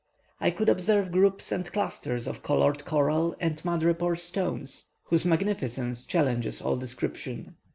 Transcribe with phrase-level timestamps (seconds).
[0.39, 4.65] I could observe groups and clusters of coloured coral and madrepore stone,
[5.03, 7.55] whose magnificence challenges all description.